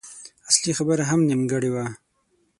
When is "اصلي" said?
0.49-0.71